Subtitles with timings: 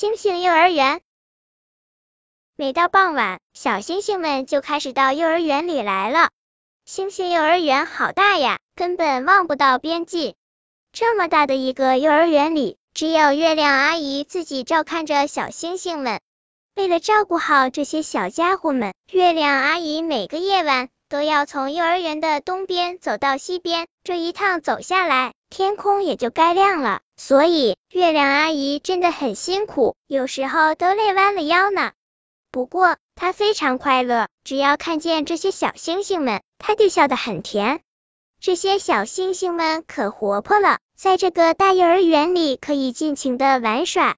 [0.00, 1.02] 星星幼儿园。
[2.56, 6.30] 每到傍晚，小星星们就开始到幼儿园里来了。
[6.86, 10.36] 星星幼儿园好大呀，根本望不到边际。
[10.90, 16.22] 这么大的一个幼儿园里，只有月亮阿姨自己照看着小星星们。
[16.74, 27.00] 为了照顾好这些小家伙们，月亮阿姨每个夜晚都要从幼儿园的东边走到西边，这一趟走下来，天空也就该亮了。
[27.16, 31.92] 所以，月亮阿姨真的很辛苦，有时候都累弯了腰呢。
[32.50, 37.80] 不过，她非常快乐，只要看见这些小星星们，她就笑得很甜。
[38.40, 44.16] 这些小星星们可活泼了，在这个大幼儿园里可以尽情的玩耍。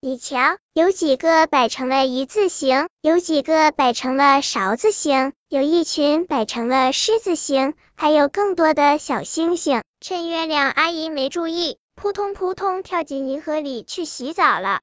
[0.00, 9.82] 你瞧，有几个摆成了一字形，有几个摆成了勺子形，有一群摆成了狮子形，还有更多的小星星。
[10.02, 14.80] 趁月亮阿姨没注意，扑通扑通跳进银河里去洗澡了。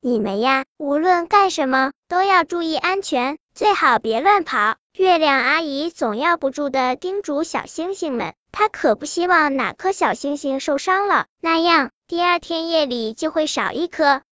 [0.00, 4.74] 你们呀，无论干什么都要注意安全，最好别乱跑。
[4.92, 14.22] 月亮阿姨总要不住的叮嘱小星星们，她可不希望哪颗小星星受伤了，那样第二天夜里就会少一颗。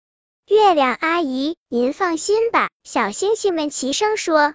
[0.48, 4.54] 月亮阿姨，您放心吧，小星星们齐声说。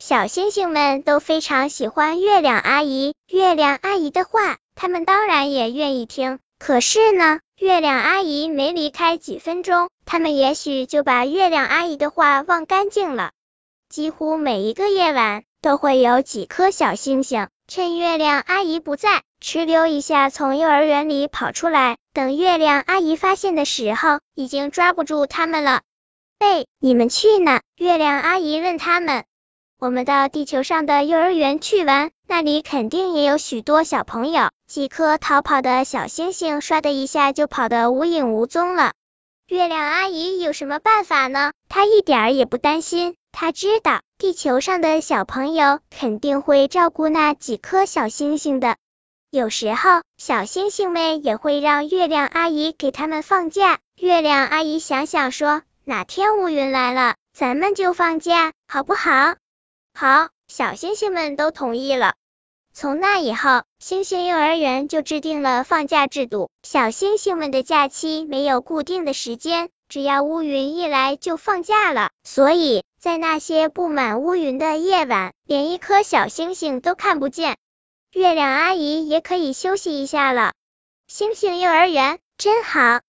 [0.00, 6.40] 小星星们都非常喜欢月亮阿姨，月亮阿姨的话，他们当然也愿意听。
[6.58, 13.30] 可是呢，月亮阿姨没离开几分钟，他们也许就把月亮阿姨的话忘干净了。
[13.88, 21.96] 几乎每一个夜晚都会有几颗小星星趁月亮阿姨不在，哧溜一下从幼儿园里跑出来。
[22.12, 25.82] 等月亮阿姨发现的时候，已经抓不住他们了。
[26.40, 27.62] 喂，你们去哪？
[27.76, 29.22] 月亮阿姨问他们。
[29.78, 34.48] 我们到地球上的幼儿园去玩，那里肯定也有许多小朋友。
[34.66, 38.94] 几颗逃跑的小星星，唰的一下就跑得无影无踪了。
[39.48, 41.52] 月亮阿姨有什么办法呢？
[41.68, 48.76] 她一点儿也不担心，她知道地球上的小朋友肯定会照顾那几颗小星星的。
[49.30, 53.78] 有时候，小星星们也会让月亮阿姨给他们放假。
[54.00, 59.34] 月亮阿姨想想说，哪天乌云来了，咱们就放假，好不好？
[59.92, 62.14] 好，小星星们都同意了。
[62.74, 66.50] 从那以后，星星幼儿园就制定了放假制度。
[66.62, 72.10] 小星星们的假期没有固定的时间，只要乌云一来就放假了。
[72.24, 77.58] 所以在那些布满乌云的夜晚，连一颗小星星都看不见，
[78.12, 80.54] 月亮阿姨也可以休息一下了。
[81.06, 83.00] 星星幼儿园真好。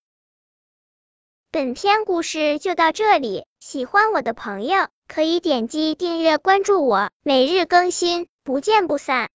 [1.50, 9.22] 本篇故事就到这里，喜欢我的朋友可以点击订阅关注我，每日更新，不见不散。